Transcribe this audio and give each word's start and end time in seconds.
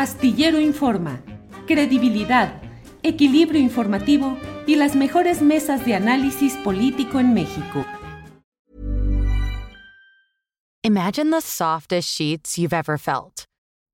Astillero 0.00 0.58
Informa, 0.58 1.20
credibilidad, 1.66 2.62
equilibrio 3.02 3.60
informativo 3.60 4.38
y 4.66 4.76
las 4.76 4.96
mejores 4.96 5.42
mesas 5.42 5.84
de 5.84 5.94
análisis 5.94 6.56
político 6.64 7.20
en 7.20 7.34
México. 7.34 7.84
Imagine 10.82 11.30
the 11.30 11.42
softest 11.42 12.08
sheets 12.08 12.56
you've 12.56 12.72
ever 12.72 12.96
felt. 12.96 13.44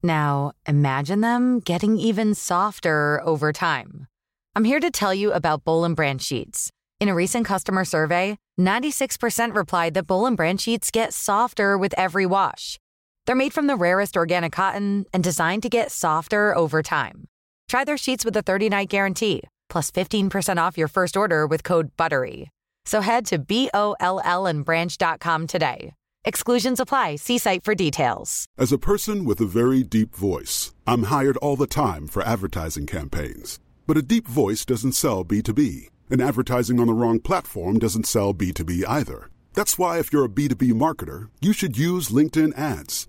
Now, 0.00 0.53
imagine 0.64 1.22
them 1.22 1.58
getting 1.58 1.98
even 1.98 2.36
softer 2.36 3.20
over 3.24 3.52
time. 3.52 4.06
I'm 4.54 4.62
here 4.62 4.78
to 4.78 4.92
tell 4.92 5.12
you 5.12 5.32
about 5.32 5.64
Bowl 5.64 5.84
and 5.84 5.96
sheets. 6.22 6.70
In 7.00 7.08
a 7.08 7.16
recent 7.16 7.44
customer 7.44 7.84
survey, 7.84 8.36
96% 8.60 9.56
replied 9.56 9.94
that 9.94 10.06
Bowl 10.06 10.24
and 10.24 10.60
sheets 10.60 10.92
get 10.92 11.12
softer 11.12 11.76
with 11.76 11.94
every 11.98 12.26
wash. 12.26 12.78
They're 13.27 13.35
made 13.35 13.53
from 13.53 13.67
the 13.67 13.77
rarest 13.77 14.17
organic 14.17 14.53
cotton 14.53 15.04
and 15.13 15.22
designed 15.22 15.65
to 15.65 15.69
get 15.69 15.90
softer 15.90 16.56
over 16.56 16.83
time. 16.83 17.27
Try 17.69 17.83
their 17.83 17.98
sheets 17.98 18.25
with 18.25 18.37
a 18.37 18.43
30 18.43 18.69
night 18.69 18.89
guarantee, 18.89 19.43
plus 19.69 19.91
15% 19.91 20.59
off 20.59 20.79
your 20.79 20.89
first 20.89 21.17
order 21.17 21.47
with 21.47 21.65
code 21.65 21.91
BUTTERY. 21.97 22.48
So 22.84 23.01
head 23.01 23.27
to 23.27 23.39
B 23.41 23.69
O 23.75 23.97
L 23.98 24.20
L 24.25 24.47
and 24.47 24.65
branch.com 24.65 25.48
today. 25.48 25.93
Exclusions 26.25 26.79
apply. 26.81 27.17
See 27.17 27.39
site 27.39 27.65
for 27.65 27.75
details. 27.75 28.47
As 28.57 28.70
a 28.73 28.79
person 28.79 29.25
with 29.25 29.41
a 29.41 29.47
very 29.47 29.83
deep 29.83 30.15
voice, 30.15 30.73
I'm 30.87 31.05
hired 31.05 31.37
all 31.39 31.56
the 31.56 31.67
time 31.67 32.06
for 32.06 32.23
advertising 32.23 32.87
campaigns. 32.87 33.59
But 33.89 33.97
a 33.97 34.03
deep 34.03 34.29
voice 34.29 34.65
doesn't 34.65 34.93
sell 34.93 35.25
B2B, 35.25 35.89
and 36.11 36.20
advertising 36.20 36.79
on 36.79 36.87
the 36.87 36.93
wrong 36.93 37.19
platform 37.20 37.79
doesn't 37.81 38.06
sell 38.06 38.34
B2B 38.34 38.84
either. 38.89 39.31
That's 39.55 39.79
why, 39.79 39.98
if 39.98 40.12
you're 40.12 40.25
a 40.25 40.29
B2B 40.29 40.73
marketer, 40.73 41.29
you 41.41 41.53
should 41.53 41.79
use 41.79 42.11
LinkedIn 42.11 42.56
ads. 42.59 43.09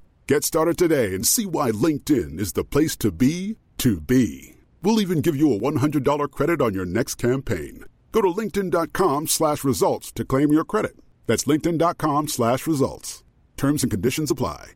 Get 0.31 0.45
started 0.45 0.77
today 0.77 1.13
and 1.13 1.27
see 1.27 1.45
why 1.45 1.71
LinkedIn 1.71 2.39
is 2.39 2.53
the 2.53 2.63
place 2.63 2.95
to 3.03 3.11
be 3.11 3.57
to 3.79 3.99
be. 3.99 4.55
We'll 4.81 5.01
even 5.01 5.19
give 5.19 5.35
you 5.35 5.53
a 5.53 5.59
$100 5.59 6.31
credit 6.31 6.61
on 6.61 6.73
your 6.73 6.85
next 6.85 7.15
campaign. 7.15 7.83
Go 8.13 8.21
to 8.21 8.29
linkedin.com 8.29 9.27
slash 9.27 9.65
results 9.65 10.09
to 10.13 10.23
claim 10.23 10.53
your 10.53 10.63
credit. 10.63 10.95
That's 11.27 11.43
linkedin.com 11.43 12.29
slash 12.29 12.65
results. 12.65 13.25
Terms 13.57 13.83
and 13.83 13.91
conditions 13.91 14.31
apply. 14.31 14.67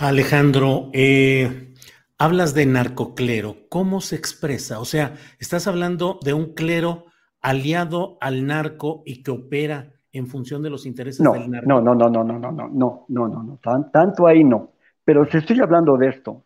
Alejandro, 0.00 0.90
eh, 0.94 1.74
hablas 2.18 2.54
de 2.54 2.64
narcoclero. 2.64 3.68
¿Cómo 3.68 4.00
se 4.00 4.16
expresa? 4.16 4.80
O 4.80 4.86
sea, 4.86 5.18
estás 5.38 5.66
hablando 5.66 6.18
de 6.24 6.32
un 6.32 6.54
clero 6.54 7.04
aliado 7.42 8.16
al 8.22 8.46
narco 8.46 9.02
y 9.04 9.22
que 9.22 9.32
opera 9.32 9.95
en 10.18 10.26
función 10.26 10.62
de 10.62 10.70
los 10.70 10.86
intereses 10.86 11.20
no, 11.20 11.32
del 11.32 11.50
narco. 11.50 11.68
No, 11.68 11.80
no, 11.80 11.94
no, 11.94 12.08
no, 12.08 12.24
no, 12.24 12.38
no, 12.38 12.50
no, 12.52 12.68
no, 12.68 13.06
no, 13.08 13.28
no, 13.28 13.42
no, 13.42 13.58
tan, 13.62 13.90
tanto 13.90 14.26
ahí 14.26 14.44
no. 14.44 14.72
Pero 15.04 15.24
si 15.26 15.38
estoy 15.38 15.60
hablando 15.60 15.96
de 15.96 16.08
esto, 16.08 16.44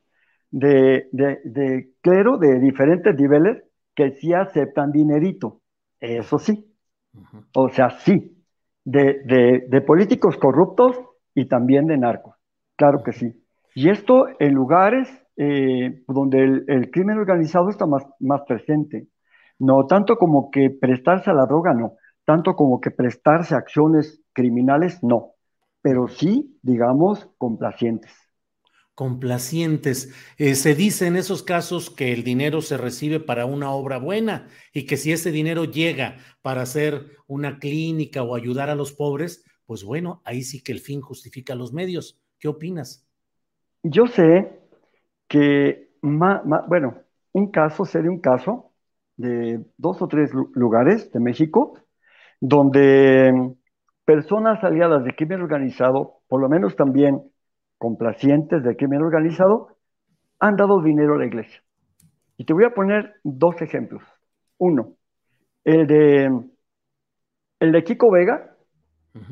de, 0.51 1.09
de, 1.13 1.41
de 1.45 1.93
clero 2.01 2.37
de 2.39 2.59
diferentes 2.59 3.15
niveles 3.17 3.63
que 3.95 4.13
sí 4.13 4.33
aceptan 4.33 4.93
dinerito, 4.93 5.61
eso 5.99 6.39
sí. 6.39 6.75
O 7.55 7.69
sea, 7.69 7.91
sí. 7.91 8.37
De, 8.83 9.21
de, 9.25 9.67
de 9.69 9.81
políticos 9.83 10.39
corruptos 10.39 10.99
y 11.35 11.45
también 11.45 11.87
de 11.87 11.99
narcos, 11.99 12.35
claro 12.77 13.03
que 13.03 13.13
sí. 13.13 13.45
Y 13.75 13.91
esto 13.91 14.27
en 14.41 14.55
lugares 14.55 15.09
eh, 15.37 16.03
donde 16.09 16.43
el, 16.43 16.65
el, 16.67 16.91
crimen 16.91 17.19
organizado 17.19 17.69
está 17.69 17.87
más, 17.87 18.05
más 18.21 18.41
presente. 18.49 19.07
No 19.59 19.87
tanto 19.87 20.17
como 20.17 20.51
que 20.51 20.71
prestarse 20.71 21.31
a 21.31 21.35
la 21.35 21.45
droga, 21.45 21.75
no 21.75 21.93
tanto 22.31 22.55
como 22.55 22.81
que 22.81 22.93
prestarse 22.93 23.57
a 23.57 23.59
acciones 23.59 24.23
criminales, 24.33 25.03
no, 25.03 25.33
pero 25.83 26.07
sí, 26.07 26.57
digamos, 26.63 27.29
complacientes. 27.39 28.13
Complacientes. 28.95 30.15
Eh, 30.39 30.55
se 30.55 30.77
dice 30.77 31.09
en 31.09 31.17
esos 31.17 31.43
casos 31.43 31.91
que 31.91 32.13
el 32.13 32.23
dinero 32.23 32.61
se 32.61 32.77
recibe 32.77 33.19
para 33.19 33.47
una 33.47 33.73
obra 33.73 33.99
buena 33.99 34.47
y 34.73 34.87
que 34.87 34.97
si 34.97 35.11
ese 35.11 35.33
dinero 35.33 35.65
llega 35.65 36.19
para 36.41 36.63
hacer 36.63 37.17
una 37.27 37.59
clínica 37.59 38.23
o 38.23 38.37
ayudar 38.37 38.71
a 38.71 38.77
los 38.77 38.93
pobres, 38.93 39.45
pues 39.67 39.83
bueno, 39.83 40.23
ahí 40.25 40.43
sí 40.43 40.63
que 40.63 40.71
el 40.71 40.79
fin 40.79 41.01
justifica 41.01 41.57
los 41.57 41.73
medios. 41.73 42.23
¿Qué 42.39 42.47
opinas? 42.47 43.09
Yo 43.83 44.07
sé 44.07 44.57
que, 45.27 45.91
bueno, 46.01 46.95
un 47.33 47.51
caso, 47.51 47.85
sé 47.85 48.03
de 48.03 48.09
un 48.09 48.21
caso 48.21 48.71
de 49.17 49.65
dos 49.79 50.01
o 50.01 50.07
tres 50.07 50.31
lugares 50.55 51.11
de 51.11 51.19
México 51.19 51.75
donde 52.41 53.55
personas 54.05 54.65
aliadas 54.65 55.05
de 55.05 55.15
crimen 55.15 55.43
organizado, 55.43 56.23
por 56.27 56.41
lo 56.41 56.49
menos 56.49 56.75
también 56.75 57.23
complacientes 57.79 58.63
del 58.63 58.77
crimen 58.77 59.03
organizado, 59.03 59.77
han 60.39 60.57
dado 60.57 60.83
dinero 60.83 61.15
a 61.15 61.19
la 61.19 61.27
iglesia. 61.27 61.63
Y 62.37 62.45
te 62.45 62.53
voy 62.53 62.65
a 62.65 62.75
poner 62.75 63.17
dos 63.23 63.61
ejemplos. 63.61 64.03
Uno, 64.59 64.97
el 65.65 65.87
de, 65.87 66.43
el 67.61 67.73
de 67.73 67.85
Kiko 67.85 68.11
Vega, 68.11 68.57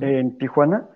en 0.00 0.38
Tijuana, 0.38 0.88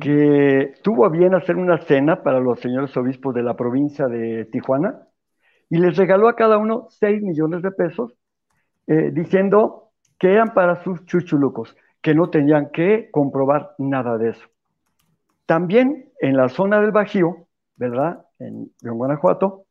que 0.00 0.74
tuvo 0.82 1.06
a 1.06 1.08
bien 1.08 1.34
hacer 1.34 1.56
una 1.56 1.78
cena 1.78 2.22
para 2.22 2.40
los 2.40 2.60
señores 2.60 2.96
obispos 2.96 3.34
de 3.34 3.42
la 3.42 3.56
provincia 3.56 4.06
de 4.06 4.44
Tijuana 4.46 5.08
y 5.68 5.78
les 5.78 5.96
regaló 5.96 6.28
a 6.28 6.36
cada 6.36 6.58
uno 6.58 6.86
6 6.90 7.22
millones 7.22 7.62
de 7.62 7.72
pesos, 7.72 8.14
eh, 8.86 9.10
diciendo 9.12 9.91
que 10.22 10.32
eran 10.32 10.54
para 10.54 10.80
sus 10.84 11.04
chuchulucos, 11.04 11.76
que 12.00 12.14
no 12.14 12.30
tenían 12.30 12.70
que 12.70 13.10
comprobar 13.10 13.74
nada 13.78 14.18
de 14.18 14.28
eso. 14.28 14.48
También 15.46 16.12
en 16.20 16.36
la 16.36 16.48
zona 16.48 16.80
del 16.80 16.92
Bajío, 16.92 17.48
¿verdad? 17.74 18.24
En, 18.38 18.70
Guanajuato, 18.80 19.64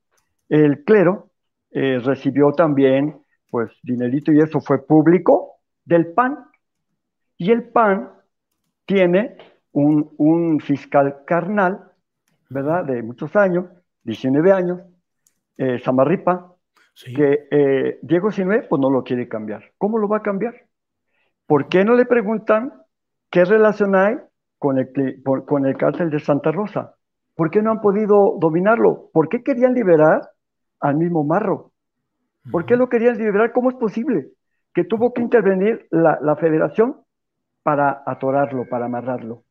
el 0.50 0.84
clero 0.84 1.30
eh, 1.72 2.00
recibió 2.04 2.52
también, 2.52 3.22
pues, 3.50 3.72
dinerito 3.82 4.34
y 4.34 4.40
eso 4.40 4.60
fue 4.60 4.86
público 4.86 5.62
del 5.86 6.08
PAN. 6.08 6.38
Y 7.38 7.52
el 7.52 7.70
PAN 7.70 8.12
tiene 8.86 9.38
un, 9.72 10.14
un 10.18 10.60
fiscal 10.60 11.24
carnal, 11.26 11.94
¿verdad? 12.50 12.84
De 12.84 13.02
muchos 13.02 13.38
años, 13.38 13.68
19 14.04 14.52
años, 14.52 14.82
eh, 15.56 15.80
Samarripa, 15.80 16.51
Sí. 16.94 17.14
que 17.14 17.48
eh, 17.52 18.00
Diego 18.02 18.32
Sinue 18.32 18.64
pues 18.64 18.80
no 18.80 18.90
lo 18.90 19.04
quiere 19.04 19.28
cambiar. 19.28 19.64
¿Cómo 19.78 19.98
lo 19.98 20.08
va 20.08 20.18
a 20.18 20.22
cambiar? 20.22 20.54
¿Por 21.48 21.68
qué 21.68 21.84
no 21.84 21.96
le 21.96 22.06
preguntan 22.06 22.74
qué 23.30 23.46
relación 23.46 23.96
hay 23.96 24.18
con 24.58 24.78
el, 24.78 24.92
con 25.46 25.66
el 25.66 25.78
cárcel 25.78 26.10
de 26.10 26.20
Santa 26.20 26.52
Rosa? 26.52 26.96
¿Por 27.36 27.50
qué 27.50 27.62
no 27.62 27.72
han 27.72 27.82
podido 27.82 28.38
dominarlo? 28.40 29.10
¿Por 29.14 29.30
qué 29.30 29.42
querían 29.44 29.74
liberar 29.74 30.22
al 30.80 30.96
mismo 30.96 31.24
Marro? 31.24 31.72
¿Por 32.52 32.66
qué 32.66 32.76
lo 32.76 32.90
querían 32.90 33.18
liberar? 33.18 33.52
¿Cómo 33.52 33.70
es 33.70 33.76
posible? 33.76 34.30
Que 34.74 34.84
tuvo 34.84 35.14
que 35.14 35.22
intervenir 35.22 35.88
la, 35.92 36.20
la 36.22 36.36
federación 36.36 36.98
para 37.64 38.04
atorarlo, 38.06 38.68
para 38.70 38.86
amarrarlo. 38.86 39.44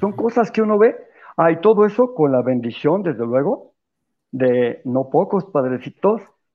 Son 0.00 0.12
cosas 0.12 0.50
que 0.50 0.62
uno 0.62 0.78
ve. 0.78 0.96
Hay 1.36 1.60
todo 1.60 1.86
eso 1.86 2.14
con 2.14 2.32
la 2.32 2.42
bendición, 2.42 3.02
desde 3.02 3.24
luego, 3.24 3.74
de 4.30 4.80
no 4.84 5.08
pocos 5.10 5.44
padrecitos 5.46 6.22